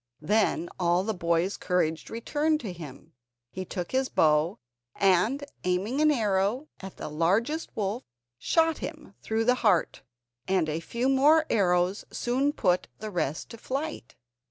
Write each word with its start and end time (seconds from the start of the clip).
Then 0.23 0.67
all 0.79 1.03
the 1.03 1.13
boy's 1.13 1.57
courage 1.57 2.09
returned 2.09 2.59
to 2.61 2.73
him. 2.73 3.13
He 3.51 3.65
took 3.65 3.91
his 3.91 4.09
bow, 4.09 4.57
and 4.95 5.45
aiming 5.63 6.01
an 6.01 6.09
arrow 6.09 6.67
at 6.79 6.97
the 6.97 7.07
largest 7.07 7.69
wolf, 7.75 8.03
shot 8.39 8.79
him 8.79 9.13
through 9.21 9.45
the 9.45 9.53
heart, 9.61 10.01
and 10.47 10.67
a 10.67 10.79
few 10.79 11.07
more 11.07 11.45
arrows 11.51 12.03
soon 12.09 12.51
put 12.51 12.87
the 12.97 13.11
rest 13.11 13.49
to 13.49 13.59
flight. 13.59 14.15